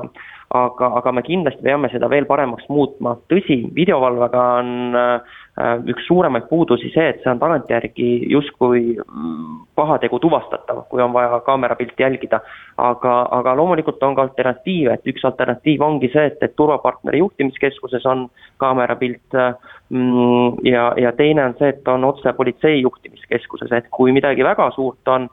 [0.59, 5.37] aga, aga me kindlasti peame seda veel paremaks muutma, tõsi, videovalvega on äh,
[5.87, 11.39] üks suuremaid puudusi see, et see on tagantjärgi justkui mm, pahategu tuvastatav, kui on vaja
[11.45, 12.41] kaamerapilti jälgida.
[12.77, 18.05] aga, aga loomulikult on ka alternatiive, et üks alternatiiv ongi see, et, et turvapartneri juhtimiskeskuses
[18.05, 18.27] on
[18.59, 19.37] kaamerapilt
[19.89, 24.67] mm, ja, ja teine on see, et on otse politsei juhtimiskeskuses, et kui midagi väga
[24.75, 25.29] suurt on,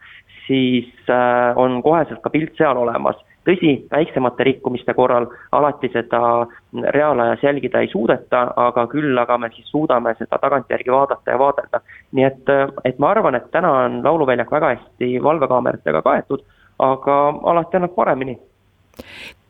[0.46, 6.46] siis äh, on koheselt ka pilt seal olemas tõsi, väiksemate rikkumiste korral alati seda
[6.96, 11.80] reaalajas jälgida ei suudeta, aga küll aga me siis suudame seda tagantjärgi vaadata ja vaadelda.
[12.12, 16.44] nii et, et ma arvan, et täna on lauluväljak väga hästi valvekaameratega kaetud,
[16.78, 17.20] aga
[17.54, 18.38] alati annab paremini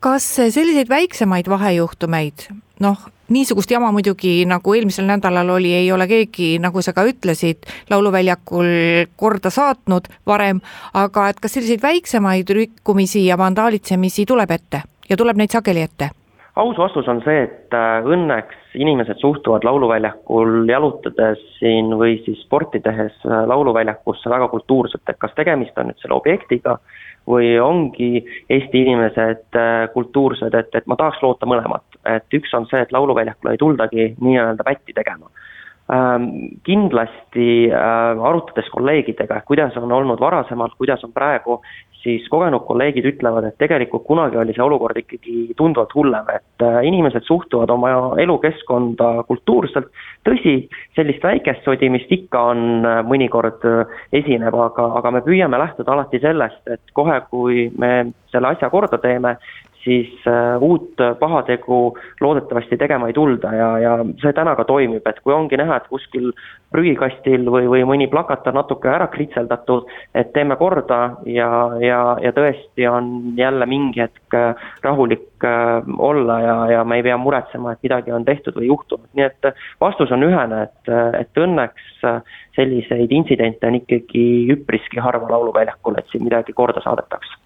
[0.03, 2.49] kas selliseid väiksemaid vahejuhtumeid,
[2.81, 7.69] noh, niisugust jama muidugi nagu eelmisel nädalal oli, ei ole keegi, nagu sa ka ütlesid,
[7.91, 8.73] Lauluväljakul
[9.17, 10.63] korda saatnud varem,
[10.95, 16.11] aga et kas selliseid väiksemaid rikkumisi ja vandaalitsemisi tuleb ette ja tuleb neid sageli ette?
[16.57, 22.83] aus vastus on see, et äh, õnneks inimesed suhtuvad Lauluväljakul jalutades siin või siis sporti
[22.85, 26.77] tehes äh, Lauluväljakusse väga kultuurselt, et kas tegemist on nüüd selle objektiga
[27.29, 31.87] või ongi Eesti inimesed äh, kultuursed, et, et ma tahaks loota mõlemat.
[32.09, 35.31] Et üks on see, et Lauluväljakule ei tuldagi nii-öelda pätti tegema.
[35.93, 36.29] ähm,
[36.65, 41.61] kindlasti äh, arutades kolleegidega, kuidas on olnud varasemalt, kuidas on praegu,
[42.03, 46.79] siis kogenud kolleegid ütlevad, et tegelikult kunagi oli see olukord ikkagi tunduvalt hullem, et äh,
[46.89, 49.91] inimesed suhtuvad oma elukeskkonda kultuurselt,
[50.27, 50.57] tõsi,
[50.97, 56.23] sellist väikest sodimist ikka on, äh, mõnikord äh, esineb, aga, aga me püüame lähtuda alati
[56.23, 57.93] sellest, et kohe, kui me
[58.35, 59.37] selle asja korda teeme,
[59.85, 63.93] siis äh, uut pahategu loodetavasti tegema ei tulda ja, ja
[64.23, 66.31] see täna ka toimib, et kui ongi näha, et kuskil
[66.73, 71.51] prügikastil või, või mõni plakat on natuke ära kritseldatud, et teeme korda ja,
[71.83, 77.07] ja, ja tõesti on jälle mingi hetk äh, rahulik äh, olla ja, ja me ei
[77.09, 81.43] pea muretsema, et midagi on tehtud või juhtunud, nii et vastus on ühene, et, et
[81.43, 82.07] õnneks
[82.57, 87.42] selliseid intsidente on ikkagi üpriski harva Lauluväljakul, et siin midagi korda saadetakse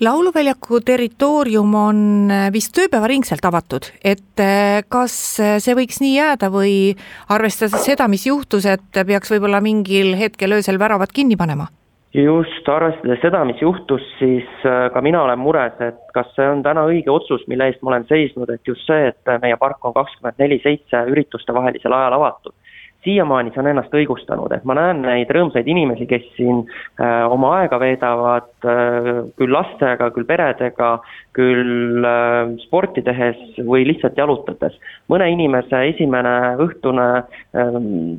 [0.00, 1.98] lauluväljaku territoorium on
[2.30, 6.94] äh, vist ööpäevaringselt avatud, et äh, kas äh, see võiks nii jääda või
[7.28, 11.70] arvestades seda, mis juhtus, et peaks võib-olla mingil hetkel öösel väravad kinni panema?
[12.10, 16.82] just, arvestades seda, mis juhtus, siis ka mina olen mures, et kas see on täna
[16.90, 20.42] õige otsus, mille eest ma olen seisnud, et just see, et meie park on kakskümmend
[20.42, 22.56] neli seitse ürituste vahelisel ajal avatud
[23.04, 26.62] siiamaani see on ennast õigustanud, et ma näen neid rõõmsaid inimesi, kes siin
[27.00, 29.10] äh, oma aega veedavad äh,
[29.40, 30.90] küll lastega, küll peredega,
[31.36, 34.76] küll äh, sporti tehes või lihtsalt jalutades.
[35.08, 36.34] mõne inimese esimene
[36.66, 37.78] õhtune äh,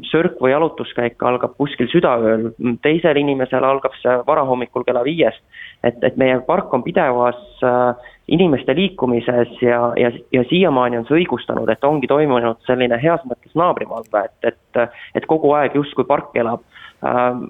[0.09, 2.49] sörk või jalutuskäik algab kuskil südaööl,
[2.81, 5.43] teisel inimesel algab see varahommikul kella viiest.
[5.83, 11.21] et, et meie park on pidevas äh, inimeste liikumises ja, ja, ja siiamaani on see
[11.21, 16.37] õigustanud, et ongi toimunud selline heas mõttes naabrivalve, et, et, et kogu aeg justkui park
[16.39, 16.63] elab.
[17.07, 17.49] Ähm,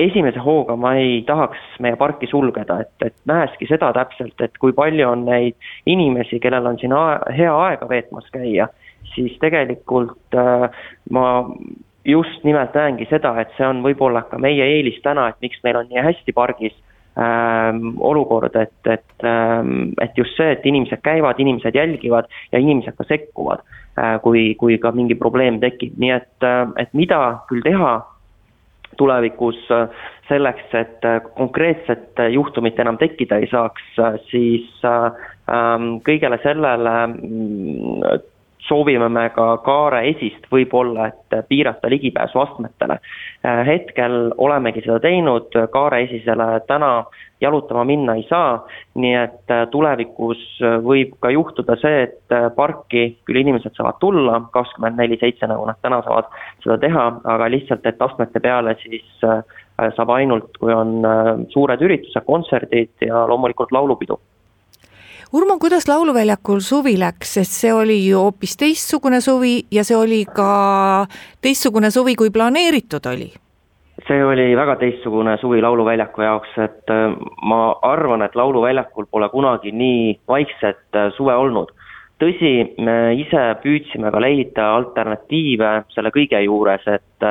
[0.00, 4.76] esimese hooga ma ei tahaks meie parki sulgeda, et, et näeski seda täpselt, et kui
[4.76, 5.56] palju on neid
[5.88, 6.96] inimesi, kellel on siin
[7.36, 8.68] hea aega veetmas käia,
[9.14, 10.68] siis tegelikult äh,
[11.10, 11.26] ma
[12.04, 15.80] just nimelt näengi seda, et see on võib-olla ka meie eelis täna, et miks meil
[15.80, 16.76] on nii hästi pargis
[17.20, 23.04] olukord, et, et ähm,, et just see, et inimesed käivad, inimesed jälgivad ja inimesed ka
[23.08, 23.60] sekkuvad
[23.98, 27.98] äh,, kui, kui ka mingi probleem tekib, nii et äh,, et mida küll teha
[28.96, 33.86] tulevikus äh, selleks, et konkreetset juhtumit enam tekkida ei saaks,
[34.30, 38.20] siis ähm, kõigele sellele mm,
[38.70, 43.00] soovime me ka kaare esist võib-olla, et piirata ligipääsu astmetele.
[43.46, 46.92] Äh, hetkel olemegi seda teinud, kaare esisele täna
[47.40, 48.60] jalutama minna ei saa,
[49.00, 50.42] nii et äh, tulevikus
[50.86, 55.66] võib ka juhtuda see, et äh, parki küll inimesed saavad tulla kakskümmend neli seitse, nagu
[55.66, 56.30] nad täna saavad
[56.62, 59.08] seda teha, aga lihtsalt, et astmete peale siis
[59.96, 60.98] saab ainult, kui on
[61.48, 64.18] suured üritused, kontserdid ja loomulikult laulupidu
[65.32, 70.24] Urmo, kuidas Lauluväljakul suvi läks, sest see oli ju hoopis teistsugune suvi ja see oli
[70.26, 71.06] ka
[71.38, 73.28] teistsugune suvi, kui planeeritud oli?
[74.08, 77.14] see oli väga teistsugune suvi Lauluväljaku jaoks, et äh,
[77.46, 81.70] ma arvan, et Lauluväljakul pole kunagi nii vaikset äh, suve olnud
[82.20, 82.52] tõsi,
[82.84, 87.26] me ise püüdsime ka leida alternatiive selle kõige juures, et,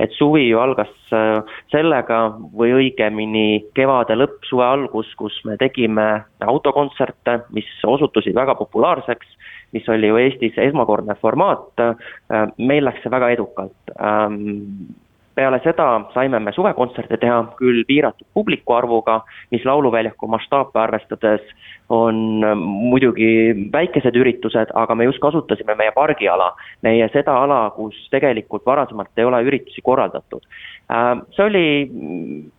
[0.00, 1.40] et suvi ju algas äh,
[1.72, 2.22] sellega
[2.56, 6.08] või õigemini kevade lõpp, suve algus, kus me tegime
[6.40, 9.36] autokontserte, mis osutusid väga populaarseks,
[9.76, 13.94] mis oli ju Eestis esmakordne formaat, äh, meil läks see väga edukalt.
[14.00, 14.90] Ähm,
[15.34, 21.44] peale seda saime me suvekontserte teha küll piiratud publiku arvuga, mis Lauluväljaku mastaape arvestades
[21.90, 23.30] on ähm, muidugi
[23.72, 26.52] väikesed üritused, aga me just kasutasime meie pargiala,
[26.86, 30.46] meie seda ala, kus tegelikult varasemalt ei ole üritusi korraldatud.
[30.90, 31.66] Ähm, see oli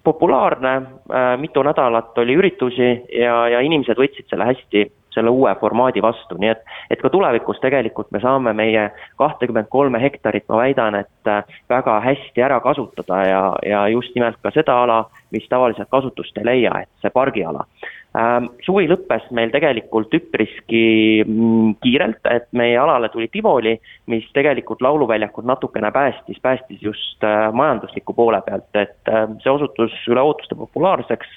[0.04, 0.74] populaarne,
[1.12, 6.38] äh, mitu nädalat oli üritusi ja, ja inimesed võtsid selle hästi selle uue formaadi vastu,
[6.40, 8.90] nii et, et ka tulevikus tegelikult me saame meie
[9.22, 14.40] kahtekümmet kolme hektarit, ma väidan, et äh, väga hästi ära kasutada ja, ja just nimelt
[14.44, 17.66] ka seda ala, mis tavaliselt kasutust ei leia, et see pargiala.
[18.12, 20.84] Ähm, suvi lõppes meil tegelikult üpriski
[21.24, 23.78] mm, kiirelt, et meie alale tuli Tivoli,
[24.12, 29.96] mis tegelikult Lauluväljakut natukene päästis, päästis just äh, majandusliku poole pealt, et äh, see osutus
[30.12, 31.32] üle ootuste populaarseks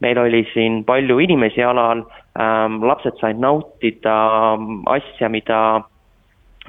[0.00, 2.04] meil oli siin palju inimesi alal.
[2.40, 4.16] Ähm,, lapsed said nautida
[4.54, 5.82] ähm, asja, mida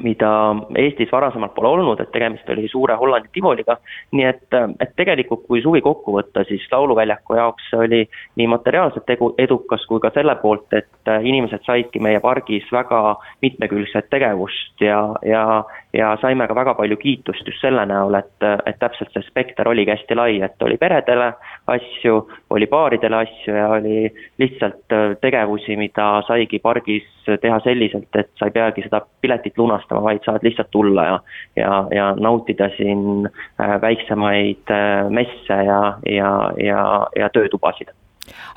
[0.03, 0.29] mida
[0.77, 3.77] Eestis varasemalt pole olnud, et tegemist oli suure Hollandi tivoliga,
[4.15, 8.01] nii et, ähm, et tegelikult kui suvi kokku võtta, siis Lauluväljaku jaoks oli
[8.39, 13.17] nii materiaalselt tegu, edukas kui ka selle poolt, et äh, inimesed saidki meie pargis väga
[13.43, 15.45] mitmekülgset tegevust ja, ja
[15.93, 19.91] ja saime ka väga palju kiitust just selle näol, et, et täpselt see spekter oligi
[19.91, 21.31] hästi lai, et oli peredele
[21.71, 22.17] asju,
[22.55, 27.07] oli paaridele asju ja oli lihtsalt äh, tegevusi, mida saigi pargis
[27.41, 31.17] teha selliselt, et sa ei peagi seda piletit lunastama, vaid saad lihtsalt tulla ja
[31.55, 37.91] ja, ja nautida siin äh, väiksemaid äh, messe ja, ja, ja, ja töötubasid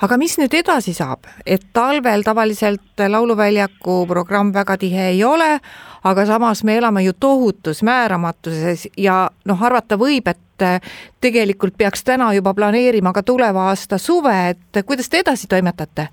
[0.03, 5.59] aga mis nüüd edasi saab, et talvel tavaliselt Lauluväljaku programm väga tihe ei ole,
[6.05, 10.41] aga samas me elame ju tohutus määramatuses ja noh, arvata võib, et
[11.21, 16.09] tegelikult peaks täna juba planeerima ka tuleva aasta suve, et kuidas te edasi toimetate?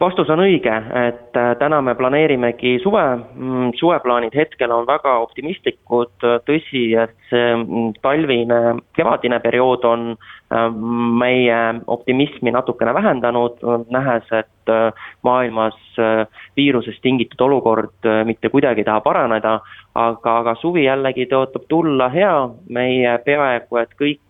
[0.00, 0.72] Vastus on õige,
[1.08, 6.12] et äh, täna me planeerimegi suve, mm, suveplaanid hetkel on väga optimistlikud,
[6.46, 8.60] tõsi, et see mm, talvine,
[8.96, 10.68] kevadine periood on äh,
[11.22, 13.58] meie optimismi natukene vähendanud,
[13.90, 15.76] nähes, et äh, maailmas
[16.56, 19.56] viirusest tingitud olukord mitte kuidagi ei taha paraneda,
[19.98, 22.34] aga, aga suvi jällegi tõotab tulla hea,
[22.70, 24.22] meie peaaegu et kõik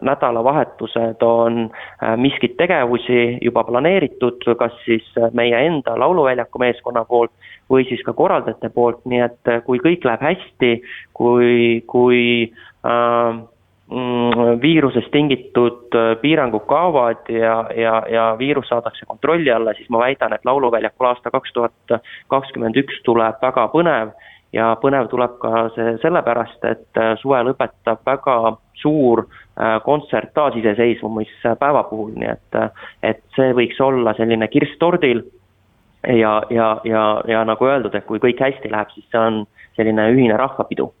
[0.00, 1.70] nädalavahetused on
[2.02, 7.32] äh, miskit tegevusi juba planeeritud, kas siis äh, meie enda Lauluväljaku meeskonna poolt
[7.70, 10.72] või siis ka korraldajate poolt, nii et kui kõik läheb hästi,
[11.16, 12.20] kui, kui
[12.84, 13.42] äh,
[14.60, 20.44] viirusest tingitud piirangud kaovad ja, ja, ja viirus saadakse kontrolli alla, siis ma väidan, et
[20.44, 21.98] Lauluväljakul aasta kaks tuhat
[22.32, 24.14] kakskümmend üks tuleb väga põnev
[24.54, 28.36] ja põnev tuleb ka see sellepärast, et suve lõpetab väga
[28.84, 35.24] suur äh, kontsert taasiseseisvumispäeva puhul, nii et, äh, et see võiks olla selline kirss tordil
[36.04, 39.42] ja, ja, ja, ja nagu öeldud, et kui kõik hästi läheb, siis see on
[39.78, 40.92] selline ühine rahvapidu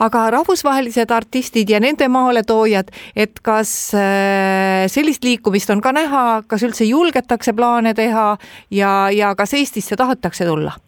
[0.00, 6.64] aga rahvusvahelised artistid ja nende maaletoojad, et kas äh, sellist liikumist on ka näha, kas
[6.64, 8.30] üldse julgetakse plaane teha
[8.70, 10.78] ja, ja kas Eestisse tahetakse tulla?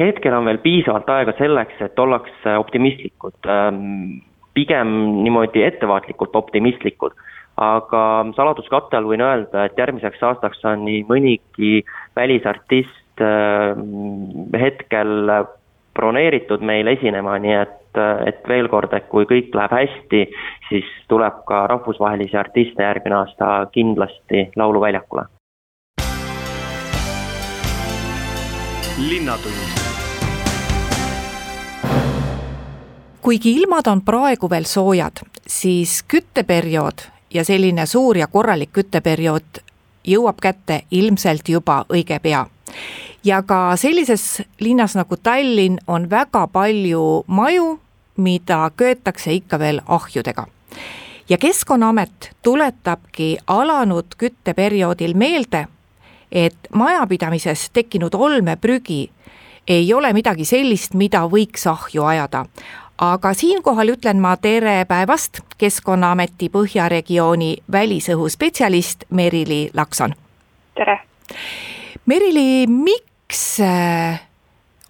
[0.00, 4.20] Hetkel on veel piisavalt aega selleks, et ollakse optimistlikud ähm,
[4.54, 7.16] pigem niimoodi ettevaatlikult optimistlikud.
[7.60, 8.02] aga
[8.36, 11.82] saladuskatte all võin öelda, et järgmiseks aastaks on nii mõnigi
[12.16, 13.76] välisartist äh,
[14.62, 15.28] hetkel
[15.94, 17.98] broneeritud meil esinema, nii et,
[18.30, 20.22] et veel kord, et kui kõik läheb hästi,
[20.70, 25.26] siis tuleb ka rahvusvahelisi artiste järgmine aasta kindlasti Lauluväljakule.
[29.08, 29.80] Linnatund
[33.22, 35.12] kuigi ilmad on praegu veel soojad,
[35.46, 39.60] siis kütteperiood ja selline suur ja korralik kütteperiood
[40.04, 42.46] jõuab kätte ilmselt juba õige pea.
[43.24, 47.80] ja ka sellises linnas nagu Tallinn on väga palju maju,
[48.16, 50.46] mida köetakse ikka veel ahjudega.
[51.28, 55.68] ja Keskkonnaamet tuletabki alanud kütteperioodil meelde,
[56.32, 59.10] et majapidamises tekkinud olmeprügi
[59.68, 62.46] ei ole midagi sellist, mida võiks ahju ajada
[63.00, 70.14] aga siinkohal ütlen ma tere päevast, Keskkonnaameti Põhja regiooni välisõhu spetsialist Merili Lakson.
[70.74, 70.98] tere!
[72.06, 74.20] Merili, miks äh,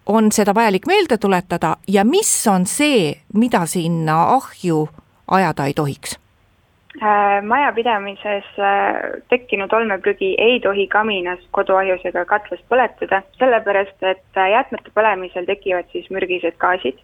[0.07, 4.88] on seda vajalik meelde tuletada ja mis on see, mida sinna ahju
[5.29, 6.18] ajada ei tohiks?
[7.00, 14.92] Äh, majapidamises äh, tekkinud olmeprügi ei tohi kaminas, koduahjus ega katlas põletada, sellepärast et jäätmete
[14.94, 17.00] põlemisel tekivad siis mürgised gaasid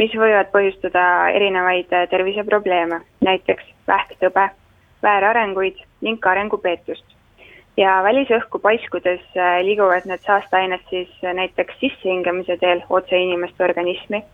[0.00, 1.04] mis võivad põhjustada
[1.36, 4.48] erinevaid äh, terviseprobleeme, näiteks vähktõbe,
[5.02, 7.04] väärarenguid ning ka arengupeetust.
[7.76, 14.24] ja välisõhku paiskudes äh, liiguvad need saasteained siis äh, näiteks sissehingamise teel otse inimeste organismi,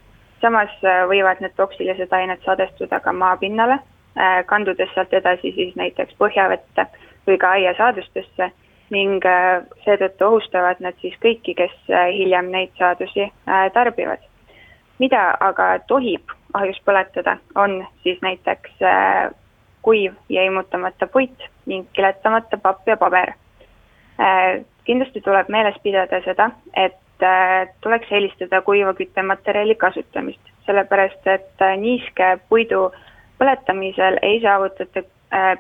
[0.41, 0.71] samas
[1.11, 3.79] võivad need toksilised ained sadestuda ka maapinnale,
[4.47, 6.87] kandudes sealt edasi siis näiteks põhjavette
[7.27, 8.51] või ka aiasaadustesse
[8.91, 9.25] ning
[9.85, 11.77] seetõttu ohustavad nad siis kõiki, kes
[12.17, 13.29] hiljem neid saadusi
[13.75, 14.25] tarbivad
[14.99, 19.31] mida aga tohib ahjus põletada, on siis näiteks äh,
[19.83, 23.35] kuiv ja immutamata puit ning kiletamata papp ja paber.
[24.21, 31.67] Äh, kindlasti tuleb meeles pidada seda, et äh, tuleks eelistada kuiva küttematerjali kasutamist, sellepärast et
[31.81, 32.89] niiske puidu
[33.39, 35.03] põletamisel ei saavutata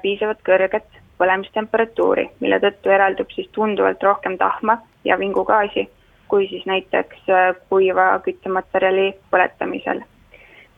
[0.03, 0.87] piisavalt kõrget
[1.19, 5.89] põlemistemperatuuri, mille tõttu eraldub siis tunduvalt rohkem tahma ja vingugaasi
[6.29, 10.01] kui siis näiteks äh, kuiva küttematerjali põletamisel.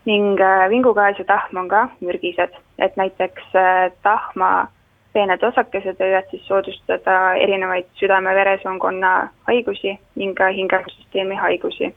[0.04, 4.68] ning äh, vingugaas ja tahm on ka mürgised, et näiteks äh, tahma
[5.12, 9.10] peened osakesed võivad siis soodustada erinevaid südame-veresoonkonna
[9.50, 11.94] haigusi ning ka hingamissüsteemi haigusi.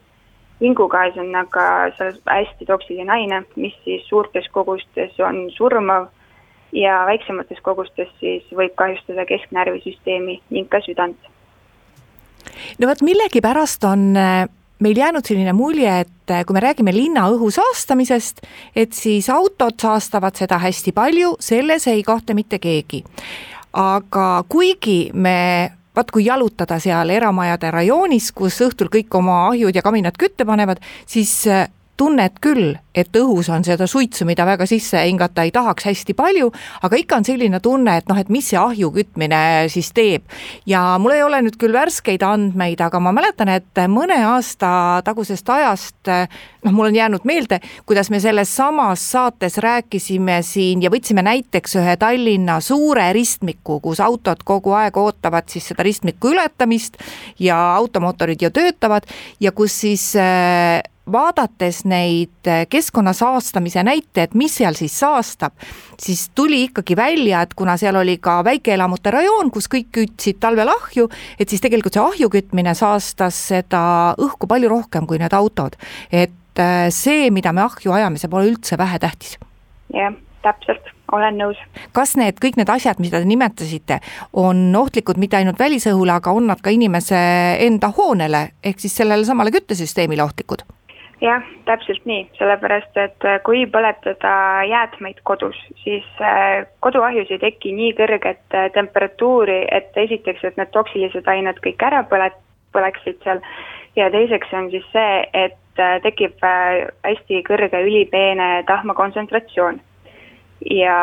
[0.60, 1.64] Vingugaas on aga
[2.30, 6.08] hästi toksiline aine, mis siis suurtes kogustes on surmav
[6.72, 11.30] ja väiksemates kogustes siis võib kahjustada kesknärvisüsteemi ning ka südant
[12.78, 14.46] no vot millegipärast on äh,
[14.84, 18.42] meil jäänud selline mulje, et äh, kui me räägime linna õhu saastamisest,
[18.76, 23.04] et siis autod saastavad seda hästi palju, selles ei kahtle mitte keegi.
[23.74, 29.82] aga kuigi me vaat kui jalutada seal eramajade rajoonis, kus õhtul kõik oma ahjud ja
[29.82, 34.98] kaminad kütte panevad, siis äh, tunned küll, et õhus on seda suitsu, mida väga sisse
[35.06, 36.50] hingata ei tahaks hästi palju,
[36.86, 39.40] aga ikka on selline tunne, et noh, et mis see ahju kütmine
[39.72, 40.22] siis teeb.
[40.66, 45.50] ja mul ei ole nüüd küll värskeid andmeid, aga ma mäletan, et mõne aasta tagusest
[45.50, 46.10] ajast
[46.64, 51.78] noh, mul on jäänud meelde, kuidas me selles samas saates rääkisime siin ja võtsime näiteks
[51.82, 56.98] ühe Tallinna suure ristmiku, kus autod kogu aeg ootavad siis seda ristmiku ületamist
[57.38, 59.06] ja automootorid ju töötavad
[59.40, 60.12] ja kus siis
[61.12, 65.52] vaadates neid keskkonna saastamise näiteid, mis seal siis saastab,
[66.00, 70.70] siis tuli ikkagi välja, et kuna seal oli ka väikeelamute rajoon, kus kõik kütsid talvel
[70.72, 73.84] ahju, et siis tegelikult see ahju kütmine saastas seda
[74.18, 75.76] õhku palju rohkem kui need autod.
[76.12, 79.38] et äh, see, mida me ahju ajame, see pole üldse vähetähtis.
[79.92, 81.60] jah, täpselt, olen nõus.
[81.92, 84.00] kas need kõik need asjad, mida te nimetasite,
[84.32, 87.20] on ohtlikud mitte ainult välisõhule, aga on nad ka inimese
[87.66, 90.64] enda hoonele ehk siis sellele samale küttesüsteemile ohtlikud?
[91.20, 94.34] Jah, täpselt nii, sellepärast et äh, kui põletada
[94.68, 100.72] jäätmeid kodus, siis äh, koduahjus ei teki nii kõrget äh, temperatuuri, et esiteks, et need
[100.74, 102.40] toksilised ained kõik ära põlet-,
[102.74, 103.42] põleksid seal.
[103.96, 105.60] Ja teiseks on siis see, et
[106.02, 109.80] tekib hästi kõrge ülipeene tahma kontsentratsioon.
[110.70, 110.98] ja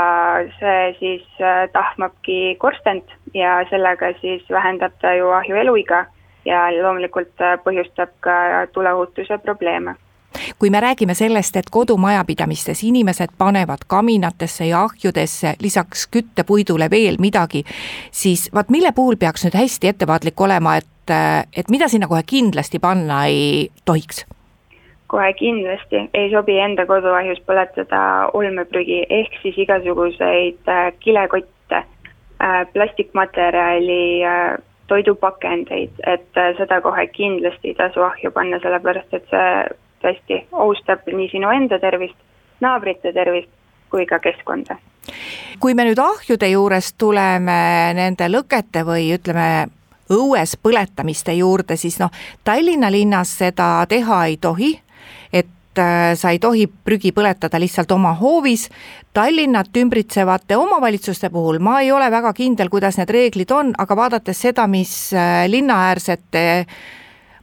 [0.60, 1.42] see siis
[1.74, 6.06] tahmabki korstent ja sellega siis vähendab ta ju ahju eluiga
[6.46, 8.32] ja loomulikult põhjustab ka
[8.74, 9.96] tuleohutuse probleeme
[10.60, 17.64] kui me räägime sellest, et kodumajapidamistes inimesed panevad kaminatesse ja ahjudesse lisaks küttepuidule veel midagi,
[18.12, 21.16] siis vaat mille puhul peaks nüüd hästi ettevaatlik olema, et,
[21.58, 24.26] et mida sinna kohe kindlasti panna ei tohiks?
[25.12, 28.02] kohe kindlasti ei sobi enda koduahjus põletada
[28.34, 31.82] olmeprügi ehk siis igasuguseid äh, kilekotte,
[32.40, 34.54] äh, plastikmaterjali, äh,
[34.92, 39.50] toidupakendeid, et seda kohe kindlasti ei tasu ahju panna, sellepärast et see
[40.04, 42.18] tõesti ohustab nii sinu enda tervist,
[42.62, 43.52] naabrite tervist
[43.92, 44.78] kui ka keskkonda.
[45.60, 47.60] kui me nüüd ahjude juurest tuleme
[47.98, 49.68] nende lõkete või ütleme,
[50.12, 52.12] õues põletamiste juurde, siis noh,
[52.44, 54.91] Tallinna linnas seda teha ei tohi, äh,
[55.76, 58.68] sa ei tohi prügi põletada lihtsalt oma hoovis.
[59.14, 64.42] Tallinnat ümbritsevate omavalitsuste puhul ma ei ole väga kindel, kuidas need reeglid on, aga vaadates
[64.48, 66.44] seda, mis äh, linnaäärsete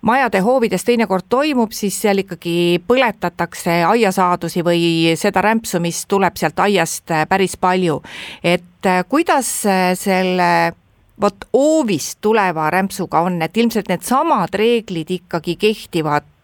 [0.02, 4.82] majade hoovides teinekord toimub, siis seal ikkagi põletatakse aiasaadusi või
[5.18, 8.02] seda rämpsu, mis tuleb sealt aiast äh, päris palju.
[8.42, 10.72] et äh, kuidas äh, selle
[11.20, 16.34] vot hoovist tuleva rämpsuga on, et ilmselt needsamad reeglid ikkagi kehtivad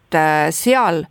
[0.51, 1.05] seal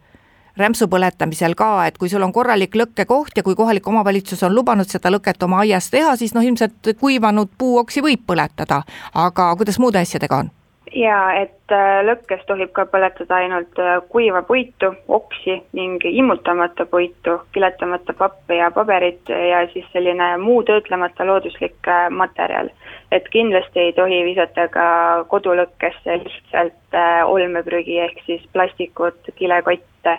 [0.58, 4.90] rämpsu põletamisel ka, et kui sul on korralik lõkkekoht ja kui kohalik omavalitsus on lubanud
[4.90, 8.84] seda lõket oma aias teha, siis noh, ilmselt kuivanud puuoksi võib põletada,
[9.14, 10.54] aga kuidas muude asjadega on?
[10.96, 17.40] jaa, et äh, lõkkes tohib ka põletada ainult äh, kuiva puitu, oksi ning immutamata puitu,
[17.54, 22.70] piletamata pappi ja paberit ja siis selline muu töötlemata looduslik äh, materjal.
[23.12, 24.86] et kindlasti ei tohi visata ka
[25.30, 26.96] kodulõkkesse lihtsalt
[27.30, 30.18] olmeprügi ehk siis plastikut, kilekotte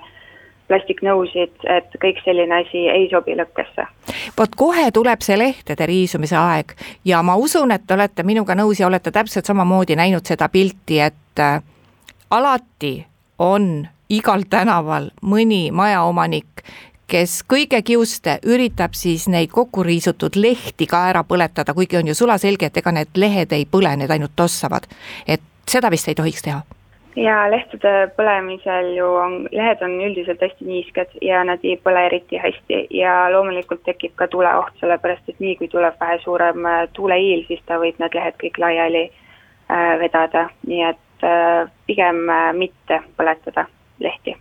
[0.68, 3.86] plastiknõusid, et kõik selline asi ei sobi lõkkesse.
[4.38, 8.80] vot kohe tuleb see lehtede riisumise aeg ja ma usun, et te olete minuga nõus
[8.80, 11.62] ja olete täpselt samamoodi näinud seda pilti, et äh,
[12.30, 13.06] alati
[13.38, 16.62] on igal tänaval mõni majaomanik,
[17.06, 22.14] kes kõige kiuste üritab siis neid kokku riisutud lehti ka ära põletada, kuigi on ju
[22.14, 24.88] sulaselge, et ega need lehed ei põle, need ainult tossavad.
[25.26, 26.62] et seda vist ei tohiks teha
[27.16, 32.38] ja lehtede põlemisel ju on, lehed on üldiselt hästi niisked ja nad ei põle eriti
[32.40, 32.86] hästi.
[32.94, 37.62] Ja loomulikult tekib ka tuleoht, sellepärast et nii kui tuleb vähe suurem äh, tuuleiil, siis
[37.66, 43.68] ta võib need lehed kõik laiali äh, vedada, nii et äh, pigem äh, mitte põletada
[44.00, 44.36] lehti.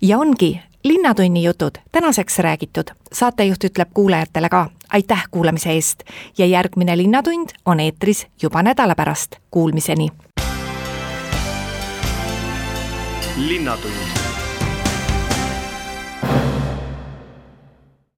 [0.00, 6.04] ja ongi Linnatunni jutud tänaseks räägitud, saatejuht ütleb kuulajatele ka aitäh kuulamise eest!
[6.38, 10.08] Ja järgmine Linnatund on eetris juba nädala pärast, kuulmiseni
[13.38, 14.27] linnatund